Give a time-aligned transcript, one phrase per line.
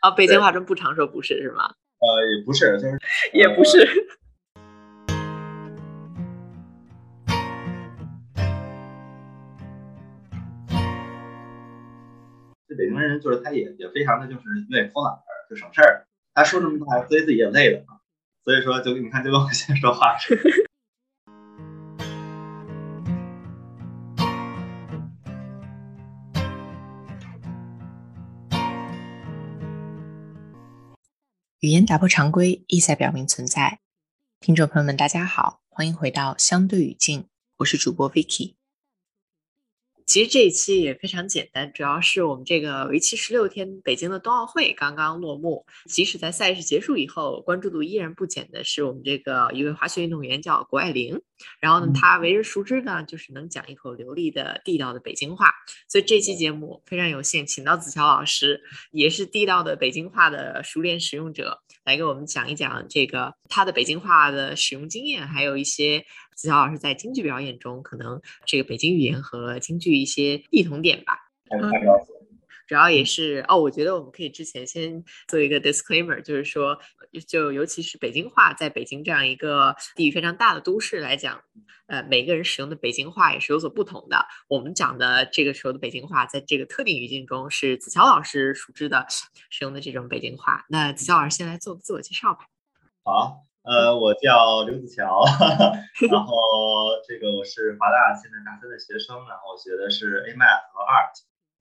[0.00, 1.72] 啊，北京话中不常说不是是吗？
[1.98, 2.98] 呃，也不是，就是
[3.32, 3.78] 也不是。
[12.68, 16.06] 这北京人就是他也也非常的就是愿意偷懒儿，就省事儿。
[16.34, 17.84] 他说这么多话，自己自己也累了。
[18.44, 20.65] 所以说，就你看，就跟我现在说话似的。
[31.66, 33.80] 语言打破常规，意在表明存在。
[34.38, 37.26] 听众朋友们，大家好，欢迎回到相对语境，
[37.56, 38.54] 我是主播 Vicky。
[40.06, 45.66] 其实这一期也非常简单，主要是我们这个为期十六天北京的冬奥会刚刚落幕。
[45.86, 51.20] 即使在赛事结束以后，关注度依然不减的是我们这个一位滑雪运动员叫谷爱凌。
[51.60, 55.52] 然后呢，她为人熟知呢，就是能讲一口流利的地道的北京话。
[55.88, 58.62] 所以这期节目非常有幸请到子乔老师，
[58.92, 66.04] 也是地道的北京话的熟练使用者，来给我们讲一讲这个他的北京话的使用经验，还有一些。
[66.36, 71.18] 子乔老师在京剧表演中，可能这个北京语言和京剧一些异同点吧。
[72.68, 76.76] 主要也是哦，我觉得我们可以之前先做一个 disclaimer，就是说，
[77.28, 81.40] 就尤其是北京话，在北京这样一个地域非常大的都市来讲，
[81.86, 84.26] 呃，每个人使用的北京话也是有所不同的。
[84.48, 89.06] 我们讲的这个时候的北京话，在这个特定语境中，是子乔老师熟知的
[89.48, 90.66] 使用的这种北京话。
[90.68, 92.48] 那子乔老师先来做个自我介绍吧。
[93.04, 93.45] 好。
[93.66, 95.24] 呃，我叫刘子乔，
[96.08, 96.32] 然后
[97.04, 101.10] 这个我是华大现在大三的学生，然后我学的是 A Math 和 Art，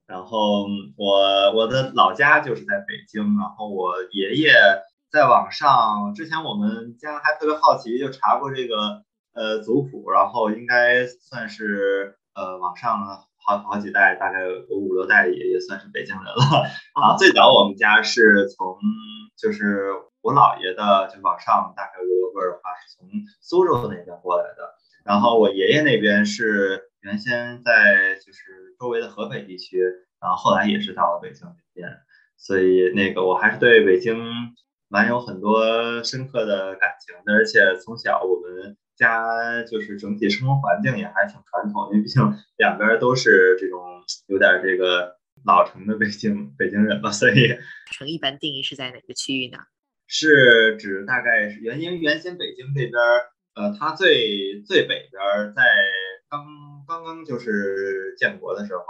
[0.05, 0.67] 然后
[0.97, 4.53] 我我的老家就是在北京，然后我爷爷
[5.11, 9.01] 在网上之前我们家还特别好奇，就查过这个
[9.33, 12.99] 呃族谱，然后应该算是呃网上
[13.43, 16.69] 好好几代，大概有五六代也也算是北京人了。
[16.94, 18.77] 啊，最早我们家是从
[19.35, 19.89] 就是。
[20.25, 23.08] 我姥爷的就往上大概五六辈的话是从
[23.41, 24.74] 苏州那边过来的，
[25.06, 29.84] 然后我爷爷那边是原先在就是周围的河北地区，
[30.19, 32.00] 然后后来也是到了北京这边，
[32.38, 34.18] 所以那个我还是对北京
[34.88, 42.24] 蛮有很多深刻的感情的，而且从小我们家就是整体生活环境也还挺传统，因为毕竟
[42.57, 47.59] 两边都是这种有点这个老城的北京北京人吧，所以
[47.92, 49.59] 城一般定义是在哪个区域呢？
[50.07, 52.93] 是指大概是原因原先北京这边
[53.55, 55.63] 呃，它最最北边在
[56.29, 56.45] 刚
[56.88, 58.85] 刚刚就是建国的时候，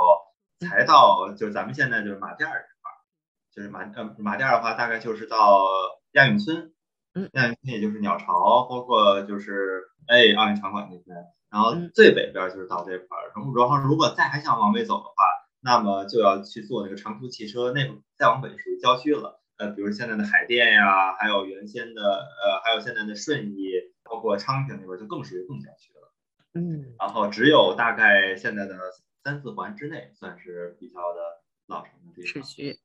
[0.68, 2.98] 才到就是咱们现在就是马甸儿这块儿，
[3.54, 5.66] 就是马呃马甸儿的话，大概就是到
[6.14, 6.74] 亚运村，
[7.14, 11.16] 嗯，亚运村也就是鸟巢，包括就是哎奥运场馆那边，
[11.52, 15.14] 然后最北边就是到这块儿，然后然后如果再还想往北走的话，
[15.62, 17.82] 那么就要去坐那个长途汽车，那
[18.18, 19.42] 再往北属于郊区了。
[19.58, 23.72] 呃，比如现在的海淀呀，还有原先的呃，还有现在的顺义，
[24.04, 26.14] 包括昌平那边就更属于更郊区了。
[26.54, 28.78] 嗯，然后只有大概现在的
[29.24, 31.22] 三四环之内算是比较的
[31.68, 32.44] 老城的地方。
[32.44, 32.80] 市区。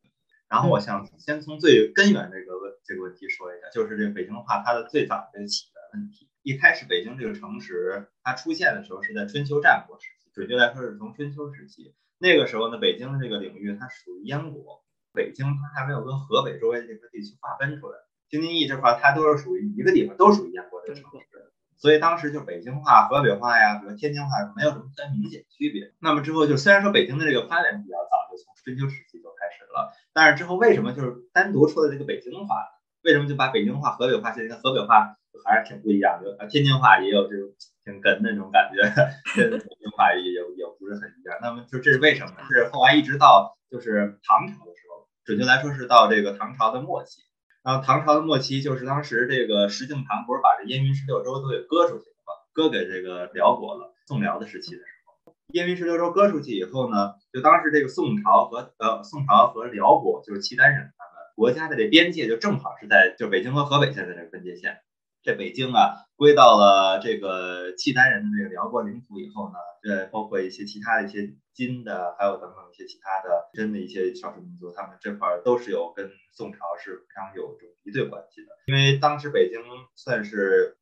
[0.49, 6.29] 然后我想先从最根源这个问这个问题说一下，就是这个北京话它的最早的起源问题。
[6.43, 11.95] 一开始北京这个城市它出现的时候是在春秋战国时期，准确来说是从春秋时期。
[12.19, 14.85] 那个时候呢，北京的这个领域它属于燕国。
[15.13, 17.99] 北京它还没有跟河北周围这个地区划分出来，
[18.29, 25.93] 京津冀这块它都是属于一个地方，都属于燕国的城市，所以当时就北京话、河北话呀，比如天津话没有什么特别明显区别。
[26.01, 32.57] 那么之后就虽然说北京的这个发展比较早，就从春秋时期就开始了，但是之后为什么就是单独出了这个北京话？
[33.03, 36.37] 为什么就把北京话、河北话现在跟河北话还是挺不一样的？
[36.39, 37.49] 啊，天津话也有这种
[37.83, 38.83] 挺哏的那种感觉，
[39.35, 41.39] 跟北京话也也也不是很一样。
[41.41, 42.33] 那么就这是为什么？
[42.47, 44.90] 是后来一直到就是唐朝的时候。
[45.25, 47.23] 准确来说是到这个唐朝的末期，
[47.63, 52.33] 然后唐朝的末期就是当时这个石敬瑭不是把这燕云十六州都给割出去了吗？
[52.53, 53.95] 割给这个辽国了。
[54.07, 54.87] 宋辽的时期的时
[55.25, 64.81] 候，燕云十六州割出去以后呢，就当时这个宋朝和呃宋朝和辽国就是契丹人他们国家的这边界就正好是在就北京和河北现在这个分界线。
[65.23, 78.49] 这北京啊，归到了这个契丹人的这个辽国领土以后呢，呃，包括一些其他的一些金的，还有等等一些其他的真的一些少数民族，他们这块都是有跟宋朝是非常有这种敌对关系的。
[78.67, 79.61] 因为当时北京
[79.95, 80.79] 算是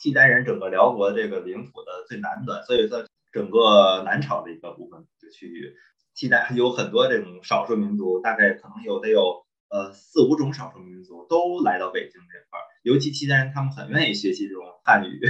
[0.00, 5.76] 契丹人整个辽国这个领土的最南端，所以算整个南朝的一个部分的区域。
[6.14, 9.46] 契丹有很多这种少数民族，大概可能有得有。
[9.70, 15.20] 呃，四五种少数民族都来到北京这块儿，尤其契丹人，他们很愿意学习这种汉语，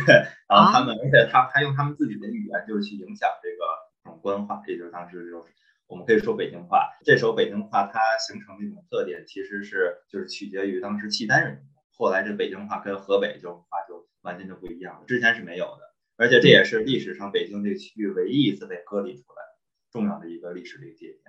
[0.49, 3.65] 然后他们，而且他还用他们自己的语言，就是去影响这个
[4.05, 5.53] 这种官话，也就是当时就是
[5.87, 6.91] 我们可以说北京话。
[7.05, 11.65] 这时候北京话它形成的一种特点，其实是就是取决于当时契丹人。
[11.97, 15.81] 后来这北京话跟河北这种话就完全就不一样了，之前是没有的。
[16.17, 19.43] 而且这也是历史上北京这个区域唯一一次被割离出来
[19.91, 21.21] 重要的一个历史的一个节点。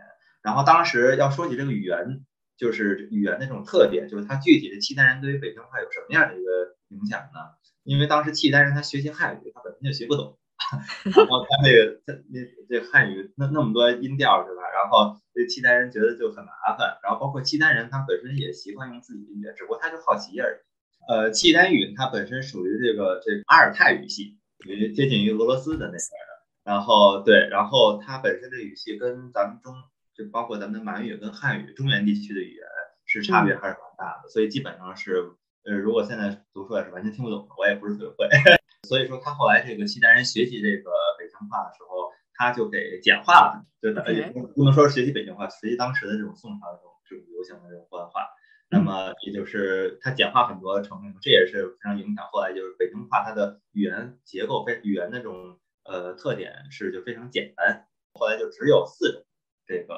[0.43, 2.25] 然后当时要说起这个语言，
[2.59, 7.39] 就是语言的这种特点，就是它具体的契丹人对于北京话有什么样的一个影响呢？
[7.83, 10.37] 因为当时契丹人他学习汉语，他本身就学不懂，
[11.15, 14.61] 然后他那个他那这汉语那那么多音调是吧？
[14.75, 20.59] 然后这契丹人觉得就很麻烦，然后包括契丹人他本身也习惯用自己的语言，只不过他就好奇而已。
[21.07, 26.29] 呃，契丹语它本身属于这个这阿尔泰语系，属于接近于俄罗斯的那边的。
[26.63, 29.73] 然后对，然后它本身的语系跟咱们中
[30.19, 32.65] 就包括咱们的满语跟汉语中原地区的语言
[33.05, 35.31] 是差别还是蛮大的，所以基本上是。
[35.65, 38.29] 呃，如果现在读出来是完全听不懂的，我也不是特别会。
[38.87, 40.89] 所以说他后来这个契丹人学习这个
[41.19, 44.21] 北京话的时候，他就给简化了，就等于
[44.55, 48.25] 不能说学习北京话，学习当时的这种宋朝的这种这种流行的这种官话。
[48.69, 59.21] 那么也就是他简化很多成分，这也是非常影响后来就是北京话它的语言结构非语言那种呃特点是就非常简单，后来就只有四种
[59.69, 59.95] 这个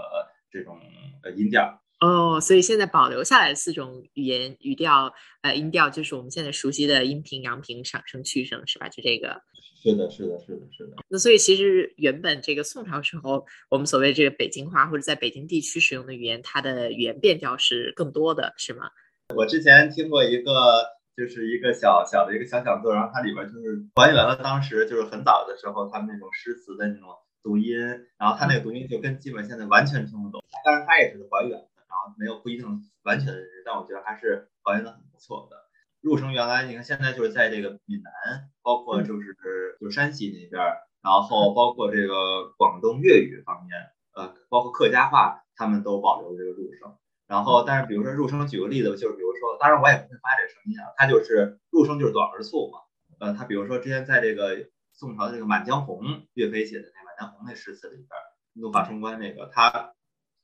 [0.52, 0.78] 这种
[1.24, 1.82] 呃音调。
[2.02, 5.14] 哦，所以现在保留下来的四种语言语调，
[5.44, 8.90] 呃，音调就是我们现在熟悉的阴平、阳平、上声、去声，是吧？
[8.90, 9.42] 就这个。
[9.84, 10.94] 是的，是的，是的，是的。
[11.10, 18.90] 那所以其实原本这个宋朝时候，我们所谓这个北京话或者在北京地区使用的语言，它的语言变调是更多的，是吗？
[19.36, 20.84] 我之前听过一个，
[21.16, 27.10] 就是一个小小的一个小讲座，然后它里边就是还原了当时就是很早的时候他们那种诗词的那种
[27.44, 27.78] 读音，
[28.18, 31.68] 然后他那个读音就跟基本现在完全听不懂，但是他也是还原的。
[31.92, 32.66] 然后没有不一定
[33.04, 35.58] 完全的认识，但我觉得还是还原的很不错的。
[36.00, 39.36] 入声原来你看现在就是在这个闽南，包括就是
[39.78, 40.64] 就是山西那边，
[41.04, 43.78] 然后包括这个广东粤语方面，
[44.16, 46.96] 呃，包括客家话，他们都保留这个入声。
[47.28, 52.80] 然后但是比如说入声，举个例子，就是比如说，当然我也不会发这个声音啊，它就是入声就是短而促嘛。
[53.20, 56.04] 呃，他比如说之前在这个宋朝的这个《满江红》，
[56.34, 58.08] 岳飞写的那《满江红》那诗词里边，
[58.54, 59.94] 怒发冲冠那个他。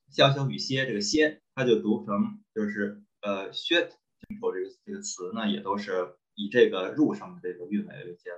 [0.09, 3.89] 潇潇雨歇，这个歇，他就读成就是呃薛，
[4.29, 4.53] 这个
[4.85, 8.37] 这个词呢，也都是以这个入声的这个韵尾为结尾。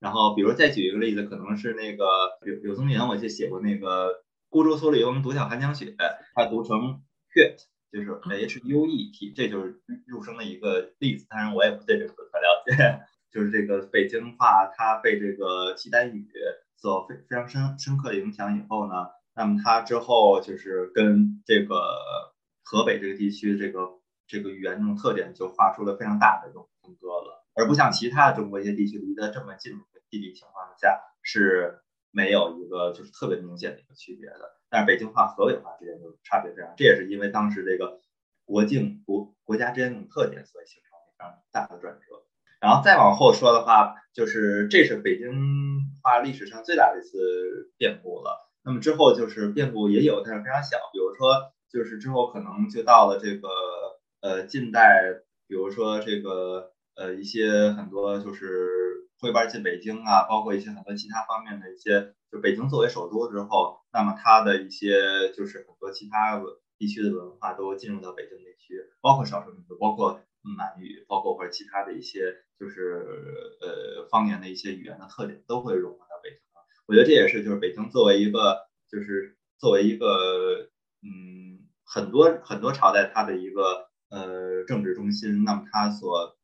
[0.00, 2.04] 然后，比如再举一个例子，可能是那个
[2.42, 5.94] 柳柳宗元，我就写过那个孤舟蓑笠翁，独晓寒江雪，
[6.34, 7.58] 它读成 hut，
[7.92, 11.26] 就是 h u e t，这就是入声的一个例子。
[11.28, 16.22] 当然，我也不对这个太了解， 就是这个北京话，它被这个契丹语
[16.78, 19.08] 所非非常深深刻的影响以后呢。
[19.34, 21.76] 那么它之后就是跟这个
[22.64, 23.90] 河北这个地区这个
[24.26, 34.58] 这个语言这种特点就画出了非常大的这种分割了，而不像其他的中国一些地区离得这么近的地理情况下是没有一个就是特别明显的一个区别的。
[34.68, 38.00] 但是北京话、河北话之间就差别非常，这也是因为当时这个
[38.44, 42.24] 国境国国家之间这种特点所以形成了非常大的转折。
[42.60, 45.30] 然后再往后说的话，就是这是北京
[46.02, 48.48] 话历史上最大的一次变故了。
[48.64, 50.76] 那么之后就是变故也有，但是非常小。
[50.92, 53.48] 比如说，就是之后可能就到了这个
[54.20, 55.00] 呃近代，
[55.46, 58.68] 比如说这个呃一些很多就是
[59.20, 66.42] 会搬进北京啊，包括一些很多其他方面的一些，就北京作为首都之后，那么它的一些就是很多其他
[66.76, 73.04] 地区的文化都进入到北京地区，包括少数民族，包括满语，包括或者其他的一些就是
[73.60, 76.38] 呃方言的一些语言的特点都会融合到北京。
[76.86, 80.70] 我觉得这也是，就是北京作为一个，就是作为一个，
[81.02, 86.38] 嗯，很多很多朝代它的一个呃政治中心，那么它所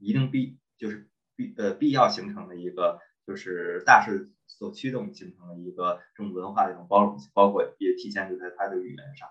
[0.00, 9.28] 一定必就是必呃必要形成的一个，就是大势所驱动形成的一个这种文化的一种包容，包括也体现就在它的语言上。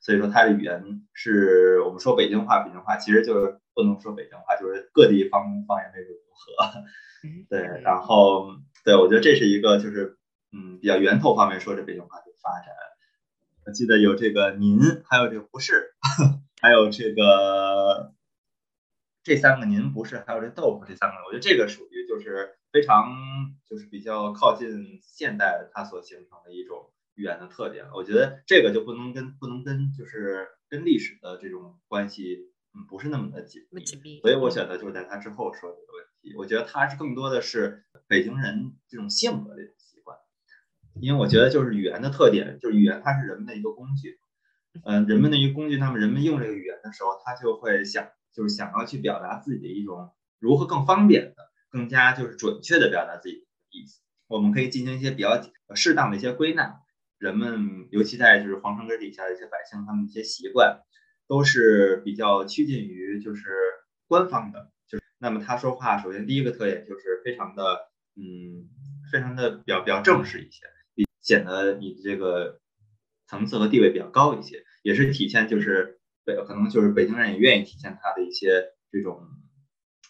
[0.00, 6.84] 所以说它的语言是我们说北京话，北京话其实就是不能说北京话，就是各地方方言的融合。
[7.48, 8.56] 对，然后。
[8.82, 10.16] 对，我觉得这是一个，就是
[10.52, 12.74] 嗯，比较源头方面说这北京话的发展。
[13.66, 15.92] 我记得有这个您，还有这个不是，
[16.62, 18.14] 还有这个
[19.22, 23.12] 这三个您不是，还有这豆腐这三个，我觉得这个属于就是非常
[23.68, 27.86] 就是比较靠近现代它所形成的一种语言的特点。
[27.94, 33.84] 我觉得这个就不能跟不能跟就是跟历史的这种关系，嗯，不是那么的紧密。
[34.20, 36.34] 所以我选择就是在他之后说这个问题。
[36.36, 37.84] 我觉得他是更多的是。
[38.10, 40.18] 北京人这种性格的一种习惯，
[41.00, 44.18] 因为我觉得就是语言的特点，就是语言它是人们的一个工具，
[44.84, 50.10] 嗯，人们的一个工具，那么人们用这个语言的时候，他就会想，就是想要去表达自己的一种
[50.40, 54.00] 如何更方便的、更加就是准确的表达自己的意思。
[54.26, 55.40] 我们可以进行一些比较
[55.76, 56.80] 适当的一些归纳，
[57.20, 60.80] 人们，尤其在就是皇城根底下的一些百姓，他们一些习惯
[61.28, 63.44] 都是比较趋近于就是
[64.08, 64.72] 官方的。
[64.88, 68.70] 就是那么他说话，首先第一个特点就是非常的嗯，
[69.12, 72.58] 非常的比较比较正式一些，比显得你的这个
[73.26, 79.28] 层次和地位比较高一些，也是体现就是北可能就是北京人也愿意体现他的一些这种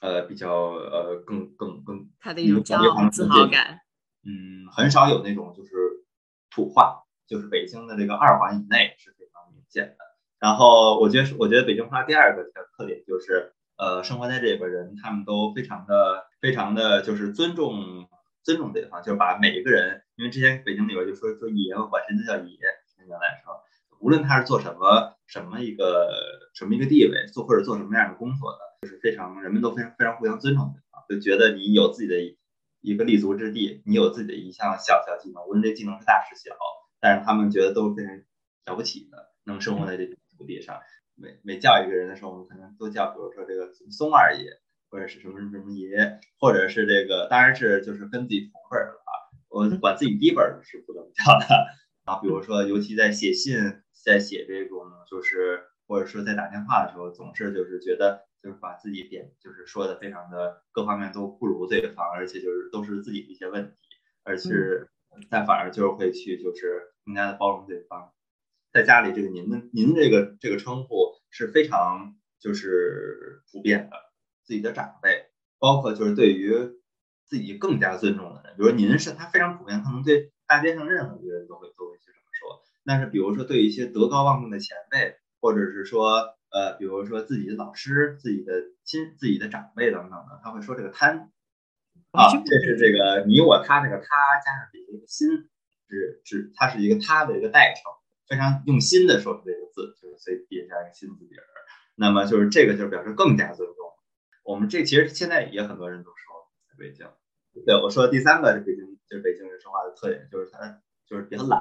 [0.00, 3.80] 呃比较呃更更更他的一种骄傲自豪感。
[4.22, 5.70] 嗯，很少有那种就是
[6.50, 6.99] 土话，
[7.30, 10.04] 就是北京的这个二环以内是非常明显的。
[10.40, 12.42] 然后我觉得，我觉得北京话第二个
[12.76, 18.08] 特点就是，呃，生活在这里边人他们都非常的、非常的就是尊重
[18.42, 22.58] 尊重对方，就是把每一个人，因为之前北京里边就说说爷，管谁都叫爷。
[23.06, 23.62] 原来说，
[24.00, 26.10] 无论他是做什么什么一个
[26.52, 32.16] 什么一个地位，做或者做什么样的工作的，就是非常人们都非常非常互相尊重对方，就觉得你有自己的。
[32.82, 36.56] 一个立足之地，你有自己的一项小小技能，无论这技能是大是小，
[37.00, 38.16] 但是他们觉得都是非常
[38.66, 40.80] 了不起的，能生活在这片土地上。
[41.16, 44.50] 每每叫一个人的时候，我们可能都叫，比如说这个松二爷，
[44.90, 49.10] 或者是什么什么什么爷，或者是这个，当然是就是跟自己同辈的啊。
[49.48, 51.46] 我管自己低辈的是不怎么叫的
[52.04, 52.20] 啊。
[52.20, 53.56] 比如说，尤其在写信，
[54.04, 54.80] 在写这种
[55.10, 58.26] 就是，或者说在打电话的时候，总是就是觉得。
[58.42, 63.76] 就是把自己点，就是说的非常的各方面都不如对方，而且就是都是自己的一些问题，
[64.24, 64.88] 而是
[65.28, 68.12] 但反而就是会去就是更加的包容对方。
[68.72, 73.96] 在家里这个您的您这个这个称呼是非常就是普遍的，
[74.44, 76.54] 自己的长辈，包括就是对于
[77.26, 82.62] 自己更加尊重的人，比如您是他非常普遍，可能对大街上任何一个人都会都会去这么说。
[82.84, 86.36] 但是比如说对一些德高望重的前辈，或者是说。
[86.52, 88.52] 呃，比如说自己的老师、自己的
[88.82, 91.30] 亲、自己的长辈等等的，他会说这个“贪”
[92.10, 95.28] 啊，这是这个你我他这个“他”加上底下一个“心”，
[95.90, 97.92] 是指它是一个“它”的一个代称，
[98.28, 101.44] 非常用心的说出这个字，就是所以底下加一个“心”字底儿。
[101.96, 103.76] 那么就是这个就表示更加尊重。
[104.42, 107.06] 我们这其实现在也很多人都说在北京。
[107.66, 111.60] 对，我说的第三个是北京，就是北京人说话的特点，就是他就是比较懒。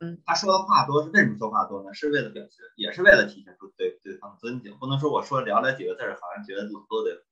[0.00, 1.94] 嗯， 他说的话多是为什么说话多呢？
[1.94, 4.76] 是为了表现，也是为了体现出对对方的尊敬。
[4.78, 7.22] 不能说我说寥寥几个字儿，好像觉得冷落对方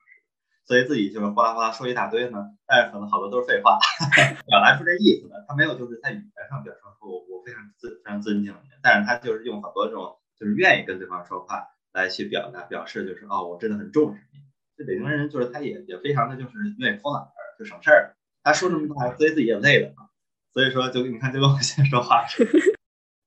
[0.64, 2.38] 所以自己就是哗啦哗啦说一大堆呢。
[2.66, 3.78] 但是可能好多都是废话，
[4.46, 5.44] 表达出这意思的。
[5.46, 14.40] 他没有就是在语言上表示说我我非常尊非常尊敬你，但是他就是用很多这种就是愿意跟对方说话来去表达表示就是哦我真的很重视你。
[14.76, 18.16] 这北京人就是他也也非常的就是愿意偷懒儿，就省事儿。
[18.42, 20.08] 他说这么多话，所以自己也累了嘛。
[20.52, 22.50] 所以说，就你看，就跟我现在说话似 的。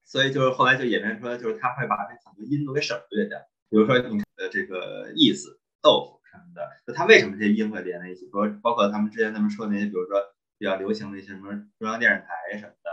[0.06, 3.38] 所以就是后来就演变出来，就是他会把这很多音都给省略掉。
[3.70, 8.25] 比如说，你的这个意思，豆腐什么的，就他为什么这些音会连在一起？
[8.25, 10.22] 比如包括他们之前他们说那些，比如说
[10.58, 12.89] 比较流行的一些什么中央电视台什么的，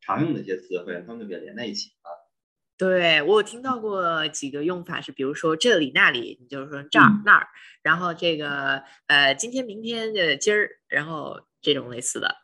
[0.00, 2.28] 常用的一些词汇，他们就给连在一起了。
[2.78, 7.48] 对我有听到过几个用法是，比如说这里那里，你就是说这儿那儿，
[7.82, 12.36] 然后这个呃今天明天的今儿，然后这种类似的。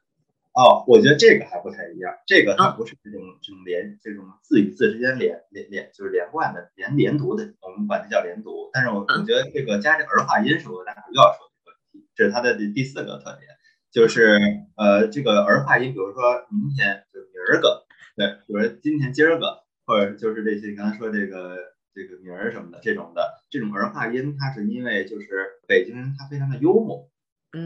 [0.54, 8.70] 哦，我觉得这个还不太一样，这个它不是这种这种连这种字与字之间连连连就是连贯的连连读的，我们管它叫连读。
[8.72, 13.50] 但是我我觉得这个加这儿化音是我大家又要说的问题，这是它的第第四个特点，
[13.90, 14.38] 就是
[14.76, 17.84] 呃这个儿化音，比如说明天就明儿个，
[18.14, 21.58] 对，比如今天今儿个，或者就是这些你刚才说这个
[21.92, 25.26] 这个名儿什么的这种的这种儿化音，它是因为就是
[25.66, 27.10] 北京人他非常的幽默。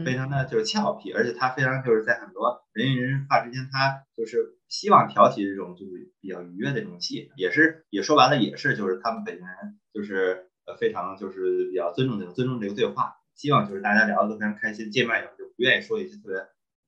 [0.05, 16.35] 非常的就是俏皮，而且他非常就是在很多人与人话之间，他就是希望挑起这种就是比较愉悦的这种气氛，也是也说白了也是就是他们北京人就是呃非常就是比较尊重这个尊重这个对话，希望就是大家聊的都非常开心，见面以后就不愿意说一些特别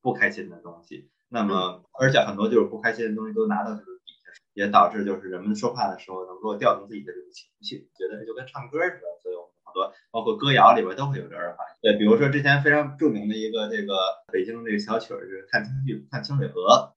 [0.01, 1.09] 不开心的东西。
[1.29, 11.63] 那么而且很多就是不开心的东西都拿到就是底下，也导致就是人们说话的时候能够调动自己的这个情绪，觉得就跟唱歌似的，所以我们好多包括歌谣里边都会有这儿化。
[11.81, 13.95] 对，比如说之前非常著名的一个这个
[14.31, 16.93] 北京这个小曲儿，就是看清剧看清水河，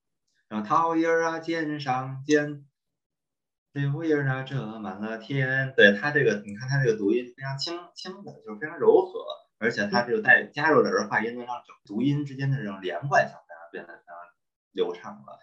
[0.48, 2.64] 然后桃叶儿啊尖上尖，
[3.72, 5.72] 柳叶儿啊遮满了天。
[5.76, 9.24] 对它这个，你看它这个读音非常轻轻的，就是非常柔和，
[9.58, 11.54] 而且它这个带加入了儿化音，能让
[11.86, 13.36] 读音之间的这种连贯性
[13.70, 14.16] 变得非常
[14.72, 15.38] 流畅了。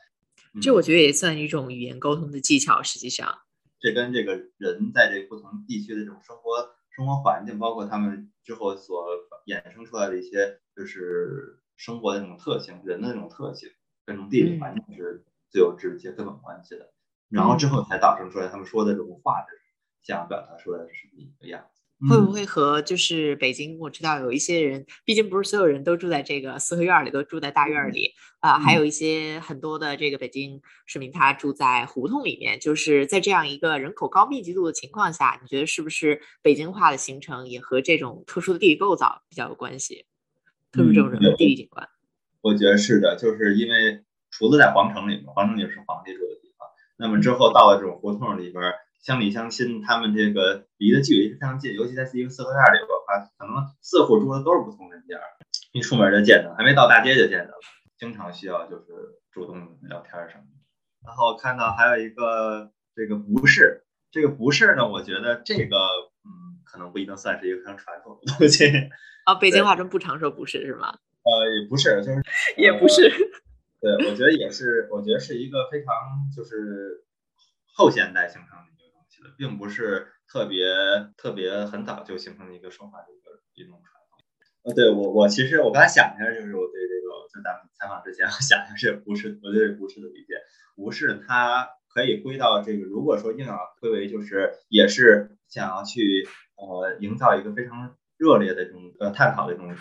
[0.62, 3.40] 这我觉得也算一种语言沟通的技巧，实际上。
[3.80, 6.76] 这跟这个人在这不同地区的这种生活。
[6.92, 9.06] 生活环境包括他们之后所
[9.48, 13.70] 衍生出来的一些，就是生活的那种特性，人的那种特性，
[14.06, 16.92] 跟这种地理环境是最有直接根本关系的。
[17.30, 19.46] 然后之后才导生出来他们说的这种话，
[20.04, 21.81] 想表达出来是什么一个样子。
[22.10, 23.78] 会不会和就是北京？
[23.80, 28.58] 我知道有一些人，毕竟不是所有人都住在这个四合院里，都住在大院里啊。
[28.58, 32.60] 还有一些很多的这个北京市民，他住在胡同里面。
[32.60, 40.06] 就是在这样一个人口高密集度的情况下，你觉得是不是北京化的形成也和这种特殊的地理构造比较有关系？
[40.72, 41.88] 特殊这种人文地理景观？
[42.42, 46.68] 我觉得是的，就是因为厨子在皇城里面，皇城里是皇帝住的地方。
[46.98, 48.64] 那么之后到了这种胡同里边。
[49.02, 55.18] 乡里乡亲，他们这个离的距离非常近，尤其在一个四合院里边的话，可能四户住的都是不同人家，
[55.72, 57.58] 一出门就见着，还没到大街就见着了，
[57.98, 58.86] 经常需要就是
[59.32, 60.62] 主动聊天什么的。
[61.04, 65.78] 然后看到还有一个这个不是，这个不是呢，我觉得这个
[66.24, 68.68] 嗯，可能不一定算是一个非常传统的东西。
[69.26, 71.00] 啊，北京话中不常说不是是吗？
[71.24, 72.22] 呃，也不是，就是
[72.56, 73.10] 也不是。
[73.82, 75.92] 对，我觉得也是，我觉得是一个非常
[76.36, 77.04] 就是
[77.74, 78.81] 后现代形成的。
[79.38, 80.66] 并不是特别
[81.18, 84.20] 特别很早就形成的一个说话的一个一种传统。
[84.64, 90.36] 呃，对我我其实我刚才想一下，就是我对这个就咱们采访之前，我想一下这不是我对不是的理解，
[90.76, 99.76] 不是它可以归到这个，如果说硬要归为，就是也是想要去呃营造一个非常热烈的这种呃探讨的这种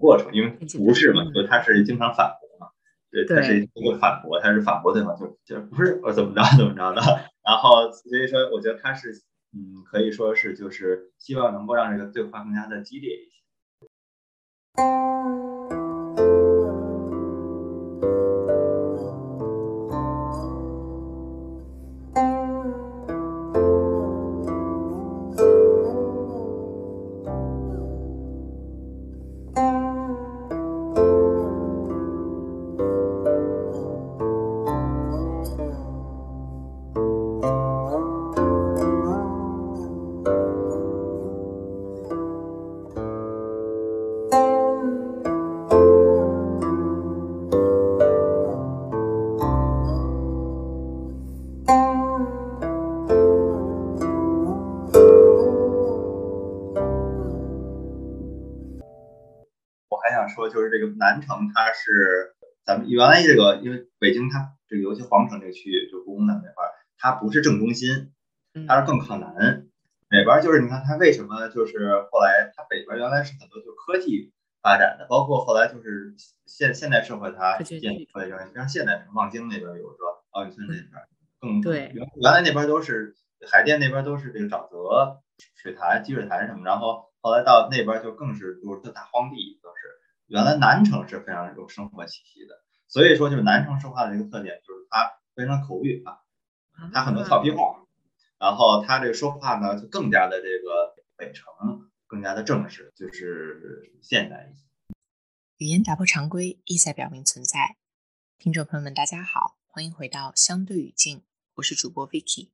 [0.00, 2.72] 过程，因为不是嘛，就它是经常反驳嘛，
[3.10, 7.02] 对，他是一个反驳，他是反驳对方，就就不是我怎么着怎么着的。
[7.44, 9.22] 然后，所以说，我觉得他是，
[9.52, 13.42] 嗯，可以说是，就是希望能够让这个对话更加的激烈一些。
[60.96, 68.12] 南城它是咱们原来这个，因为北京它这个尤其皇城这个区域，就故宫的那块儿，它不是正中心，
[68.68, 69.66] 它是更靠南。
[70.08, 76.14] 北边就是你看它为什么就是后来它北边原来是很多就科技发展的，包括后来就是
[76.46, 79.96] 现现代社会它建出来原像现代城望京那边有个
[80.30, 80.86] 奥运村那边
[81.40, 83.16] 更对原原来那边都是
[83.50, 85.22] 海淀那边都是这个沼泽
[85.56, 90.01] 水潭积水潭什么，然后后来到那边就更是就是大荒地都是。
[90.32, 92.54] 原来南城是非常有生活气息的，
[92.88, 96.24] 所以说就是南城说话的一个特点就是它非常口语化，
[96.90, 97.84] 它很多俏皮话，
[98.38, 101.52] 然后它这个说话呢就更加的这个北城
[102.06, 104.62] 更加的正式，就是现代一些。
[105.58, 107.76] 语言打破常规，意在表明存在。
[108.38, 111.22] 听众朋友们，大家好，欢迎回到相对语境，
[111.56, 112.48] 我是主播 Vicky。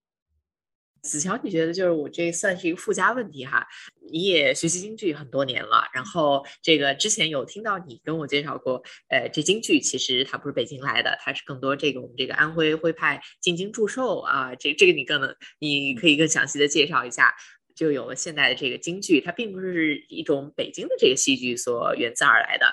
[1.02, 3.66] 子乔，你觉得就是我这算是一个附加问题哈？
[4.10, 17.34] 你也学习京剧很多年了，然后这个之前有听到你跟我介绍过，呃，这京剧其实它不是北京来的，它是更多这个我们这个安徽徽派进京祝寿啊，这这个你更能，你可以更详细的介绍一下，
[17.74, 22.66] 就有了现在的这个京剧，它并不是一种北京的这个戏剧所源自而来的。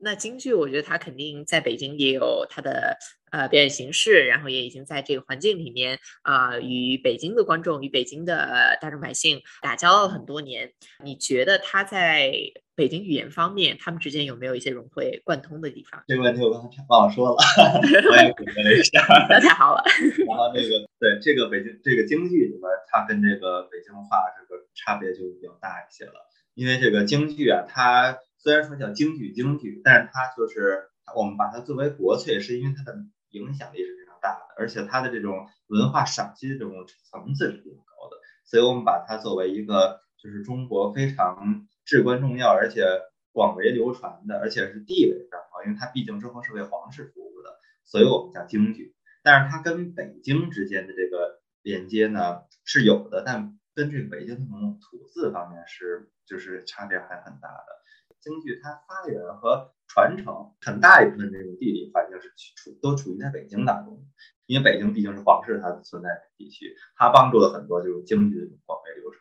[0.00, 2.96] 那京剧，我觉得它肯定在北京也有它的。
[3.32, 10.72] 呃，表演形式，然后也已经在这个环境里面啊，与北京的观众、与北京的大众百姓打交道了很多年。
[11.04, 12.32] 你觉得它在
[12.74, 16.02] 北京语言方面，他们之间有没有一些融会贯通的地方？
[16.08, 17.36] 这个问题我刚才忘了说了，
[18.10, 19.06] 我也补充了一下。
[19.30, 19.84] 那太好了。
[20.26, 26.14] 然后那个对这个北京这个京剧里边，它跟这个北京话这个差别就比较大一些了。
[26.54, 32.98] 因为这个京剧啊，它虽然说叫京剧，京剧，但是它就是我们把它作为国粹，是因为它的。
[33.32, 42.82] 影响力是非常大的，而且它的这种文化赏析的这种层次是比较高的，所以我们把它作为一个就是中国非常至关重要，而且
[43.30, 48.96] 广为流传的，而且是地位非常高，因为它毕竟之后是为皇室服务的，所以我们叫京剧。
[49.22, 57.79] 但是它跟北京之间的这个连接呢是有的，但根据北京这种土字方面是就是差别还很大的。
[58.20, 64.06] 京剧它发源和传承很大一部分这种地理环境是处都处于在北京当中，
[64.46, 69.20] 因为北京毕竟是皇室它的存在地区，它帮助了很多就是京剧的广为流传。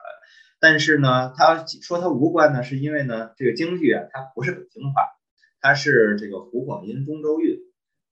[0.61, 5.07] 但是呢，他说它无关呢，是因为呢，这个京剧啊，它不是北京话，
[5.61, 7.57] 它是这个湖广音中州韵，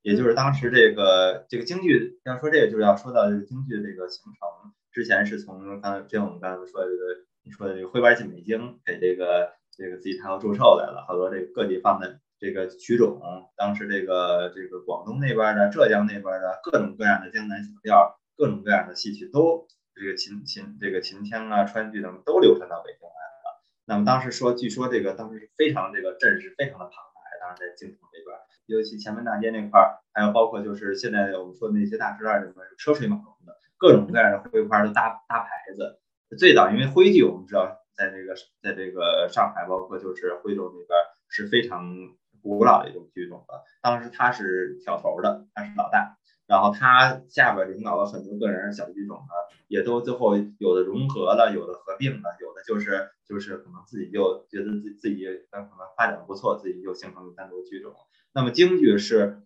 [0.01, 7.03] 也就是当时这个这个京剧要说这个，就是要说到这个京剧的这个形成之前是从刚才就像我们刚才说的这个
[7.43, 13.21] 你说的这个徽班进北京，给这个这个慈禧太后祝寿来了，好多这个各地方的这个曲种，
[13.55, 23.61] 当时这个这个广东那边的、浙江那边的各种各样的江南小调，各种各样的戏曲都这个秦秦这个秦腔啊、川剧等都流传到北京来了。
[23.85, 35.99] 那么当时说，据说这个当时非常这个阵势非常的庞大，当时在京城这边，尤其前门大街那块儿，还有包括就是现在我们说的那些大石栏里面车水马龙的，各种各样的徽花都搭搭牌子。
[36.37, 40.89] 最早因为徽剧，我们知道在这个在这个上海，包括就是徽州那边
[41.27, 43.63] 是非常古老的一种剧种了。
[43.81, 49.33] 当时他是挑头的，他是老大，然后他下边领导了很多个人小剧种呢，
[49.67, 57.95] 也都最后有的融合了，有的合并了，有的就是就是可能自己就觉得自自己可能发展不错，自己就形成了单独剧种。
[58.31, 59.41] 那么京剧是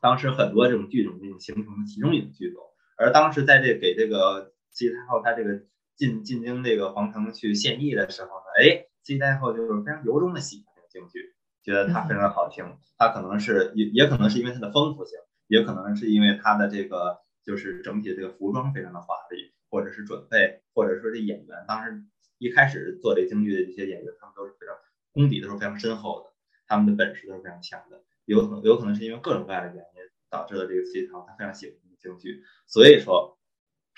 [0.00, 2.62] 当时很多这种剧种形成的其中一种剧种，
[2.98, 5.62] 而当时在这给这个慈禧太后她这个。
[6.00, 12.78] 进进京这个皇城去献艺的时候呢，哎，慈禧太后就是非常由衷的喜欢这个京剧，觉得它非常好听。
[12.96, 22.02] 它可能是也也可能是因为它的丰富性，也可能是因为它的这个就是整体的这个服装非常的华丽，或者是准备，或者说这演员当时
[22.38, 24.74] 一开始做这京剧的这些演员，他们都是非常
[25.12, 26.32] 功底都是非常深厚的，
[26.66, 28.00] 他们的本事都是非常强的。
[28.24, 33.36] 有可有可能是因为各种各样的原因导致了这个慈禧太后她非常喜欢京剧，所以说。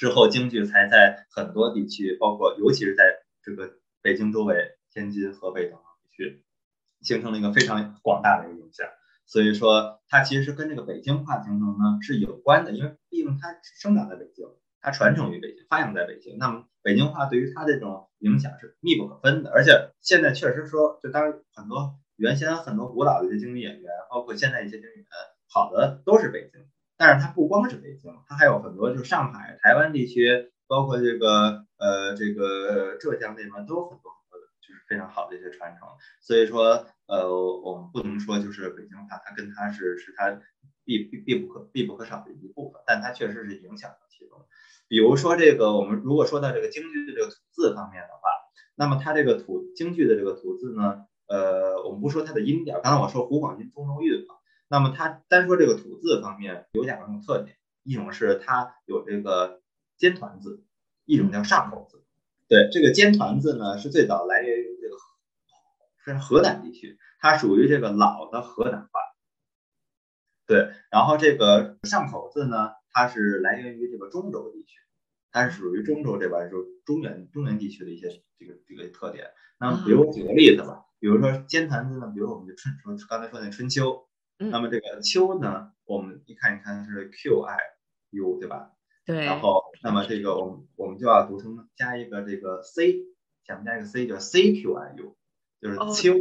[0.03, 3.05] 之后，京剧才在很多地区，包括尤其是在
[3.41, 6.43] 这个北京周围、天津、河北等地区，
[7.03, 8.85] 形成了一个非常广大的一个影响。
[9.27, 14.49] 所以说，它其实是跟这个北京话形成呢是有关的，因为毕竟它生长在北京，
[14.81, 16.37] 它传承于北京，发扬在北京。
[16.37, 19.53] 那么，北京话对于它这种影响是密不可分的。
[19.53, 25.07] 而且现在确实说，就当很多原先很多古老的一些京剧演员，包括现在一些京剧演员，
[25.47, 26.61] 好的都是北京。
[27.03, 35.89] 但是它不光是北京，它还有很多，就上海、台湾地区，包括这个呃这个浙江那边都有很多很多的，就是非常好的一些传承。
[36.21, 40.41] 所以说，呃，我们不能说就是北京话，它跟它是是它
[40.85, 44.39] 必必必不可必不可少的一部分，但它确实是影响了其中。
[44.87, 48.31] 比如说这个，我们如果说到这个京剧的这个吐字方面的话，
[48.77, 54.37] 那么它这个吐京剧的这个吐字呢，呃，我们不说它的音调，刚才我说胡广音、中州韵嘛。
[54.73, 59.61] 那么它单说这个土字方面有两种特点，一种是它有这个
[59.99, 60.65] 尖团字，
[61.05, 62.03] 一种叫上口字。
[62.49, 64.97] 对，这个尖团字呢是最早来源于这个
[66.03, 68.89] 是河南地区，它属于这个老的河南话。
[70.47, 74.79] 对，然后这个上口字呢，它是来源于这个中州地区，
[75.33, 78.09] 它是属于中州这边就是中原中原地区的一些
[78.39, 79.27] 这个这个特点。
[79.61, 84.09] 那么比如举个例子吧，比如说尖团字呢，比如我们的春说刚才说那春秋。
[84.39, 87.59] 那么这个秋呢，我们一看一看是 Q I
[88.11, 88.73] U 对吧？
[89.05, 89.25] 对。
[89.25, 93.05] 然后，那么这个我们我们就要读成加一个这个 C，
[93.45, 95.17] 前面加一个 C，叫 C Q I U，
[95.61, 96.15] 就是秋。